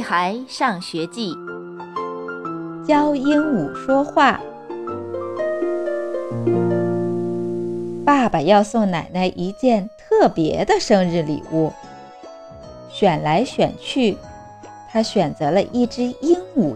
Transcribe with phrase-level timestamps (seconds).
[0.00, 1.34] 孩上学记》
[2.86, 4.40] 教鹦鹉说话。
[8.04, 11.72] 爸爸要送奶奶一件特别的生日礼物，
[12.90, 14.16] 选来选去，
[14.90, 16.74] 他选择了一只鹦鹉。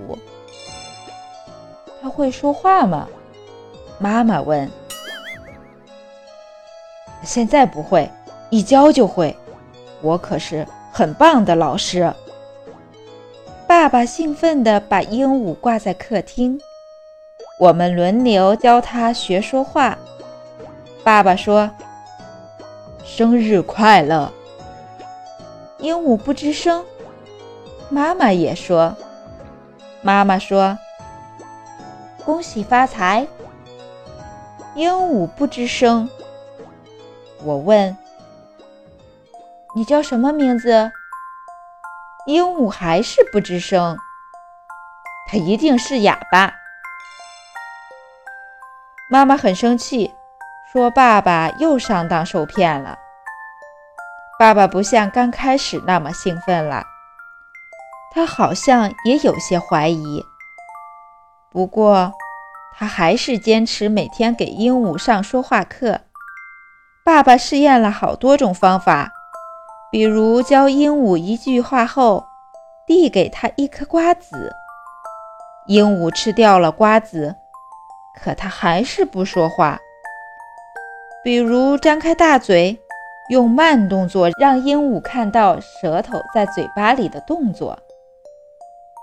[2.00, 3.09] 它会说话吗？
[3.98, 4.70] 妈妈问。
[7.22, 8.09] 现在不会，
[8.50, 9.34] 一教就会。
[10.02, 12.12] 我可是很棒的老师。
[13.66, 16.60] 爸爸兴奋地把鹦鹉挂在客厅，
[17.59, 19.98] 我们轮流教它学说话。
[21.02, 21.70] 爸爸说
[23.02, 24.30] ：“生日快乐！”
[25.80, 26.84] 鹦鹉不吱声。
[27.88, 28.95] 妈妈也说
[30.02, 30.76] ：“妈妈说，
[32.24, 33.26] 恭喜发财。”
[34.76, 36.09] 鹦鹉不吱声。
[37.42, 37.96] 我问
[39.74, 40.92] ：“你叫什么名字？”
[42.27, 43.96] 鹦鹉还是不吱声。
[45.30, 46.52] 它一定是哑巴。
[49.10, 50.15] 妈妈很生气。
[50.73, 52.99] 说：“爸爸又上当受骗了。”
[54.40, 56.84] 爸爸不像刚开始那么兴奋了，
[58.12, 60.27] 他好像也有些怀疑。
[61.49, 62.12] 不过，
[62.77, 66.00] 他还是坚持每天给鹦鹉上说话课。
[67.04, 69.12] 爸爸试验了好多种方法，
[69.94, 72.25] 比如教鹦鹉一句话后，
[72.84, 74.53] 递给他一颗瓜子。
[75.69, 77.37] 鹦鹉吃掉了瓜子，
[78.20, 79.78] 可它还是不说话。
[81.22, 82.76] 比如张开大嘴，
[83.31, 87.78] 用慢动作让鹦鹉看到舌头在嘴巴里的动作。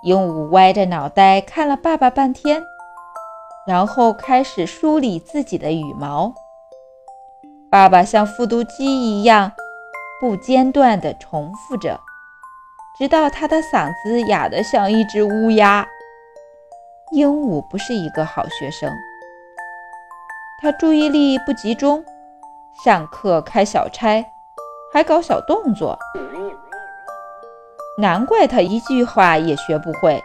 [0.04, 2.62] 鹦鹉歪着脑袋看了爸爸半天，
[3.66, 6.34] 然后开始梳理自己的羽毛。
[7.70, 9.54] 爸爸像复读机一样
[10.22, 12.00] 不间断地重复着，
[12.96, 15.88] 直到他的嗓子哑得像一只乌鸦。
[17.12, 18.94] 鹦鹉不是一个好学生，
[20.62, 22.06] 他注意力不集中。
[22.86, 24.24] 上课开小差，
[24.94, 25.98] 还搞小动作，
[27.98, 30.24] 难怪他一句话也学不会。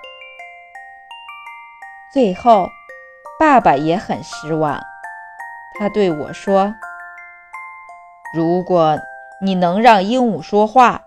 [2.12, 2.68] 最后，
[3.40, 4.78] 爸爸也很失望，
[5.78, 6.74] 他对我说
[8.36, 8.98] ：“如果
[9.40, 11.04] 你能让鹦鹉说话，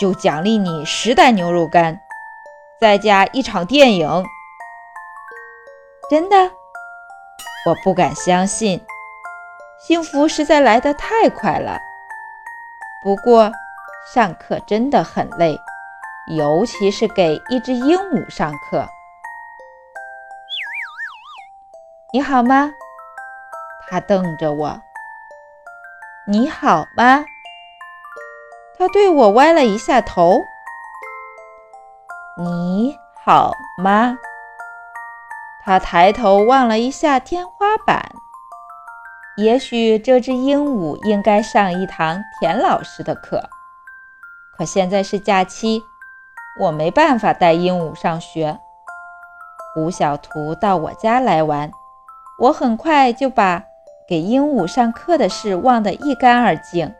[0.00, 2.00] 就奖励你十袋牛肉干，
[2.80, 4.24] 再加一场电影。”
[6.08, 6.36] 真的？
[7.66, 8.84] 我不敢相信。
[9.80, 11.78] 幸福实在来得太快了。
[13.02, 13.50] 不过，
[14.14, 15.58] 上课真的很累，
[16.36, 18.86] 尤其是给一只鹦鹉上课。
[22.12, 22.72] 你好吗？
[23.88, 24.80] 他瞪着我。
[26.26, 27.24] 你好吗？
[28.80, 30.40] 他对我歪了一下头。
[32.38, 34.16] 你好吗？
[35.62, 38.10] 他抬头望了一下天花板。
[39.36, 43.50] 也许这只鹦鹉应该上一堂田老师的课，
[44.56, 45.82] 可现在是假期，
[46.58, 48.58] 我没办法带鹦鹉上学。
[49.74, 51.70] 胡小图到我家来玩，
[52.38, 53.62] 我很快就把
[54.08, 56.94] 给鹦鹉上课的事忘得一干二净，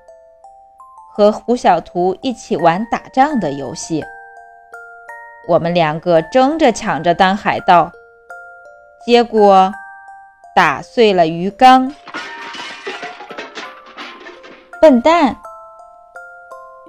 [1.21, 4.03] 和胡小图一起玩打仗的游戏。
[5.47, 7.93] 我们两个争着抢着当海盗，
[9.05, 9.71] 结果
[10.57, 11.95] 打碎了鱼缸。
[14.81, 15.37] 笨蛋！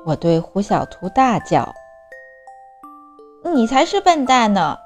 [0.05, 1.75] 我对胡小图大叫
[3.53, 4.77] ：“你才是笨蛋呢！”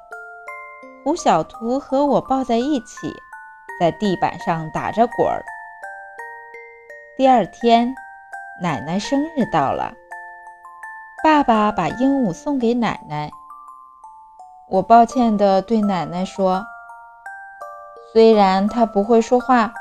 [1.06, 3.14] 胡小图和我抱在一起，
[3.80, 5.46] 在地板上打着滚儿。
[7.16, 7.94] 第二天，
[8.62, 9.94] 奶奶生日到了，
[11.22, 13.30] 爸爸把鹦鹉送给奶奶。
[14.70, 16.64] 我抱歉地对奶奶说
[18.14, 19.74] ：“虽然它不会说话，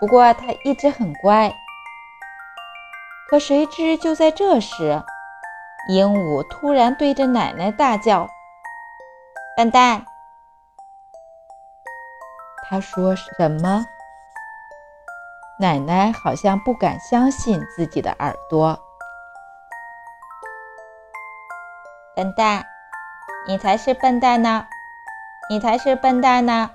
[0.00, 1.52] 不过它一直很乖。”
[3.28, 5.02] 可谁知，就在这时，
[5.90, 8.30] 鹦鹉突然对着奶奶大叫
[9.58, 10.06] ：“笨蛋！”
[12.68, 13.84] 他说什么？
[15.58, 18.78] 奶奶好像不敢相信自己的耳朵。
[22.14, 22.64] 笨蛋，
[23.48, 24.66] 你才是笨蛋呢！
[25.48, 26.70] 你才是笨蛋呢！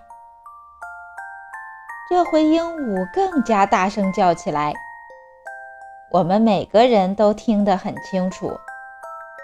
[2.09, 4.73] 这回鹦鹉更加大声叫起来。
[6.09, 8.59] 我们每个人都听得很清楚。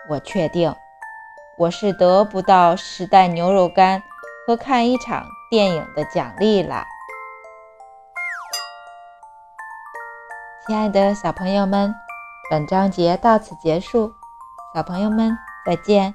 [0.10, 0.76] 我确定，
[1.58, 4.02] 我是得不到十袋牛肉干
[4.48, 6.84] 和看一场电影的奖励了。
[10.68, 11.96] 亲爱的小朋友们，
[12.52, 14.14] 本章节到此结束，
[14.76, 15.32] 小朋友们
[15.66, 16.14] 再见。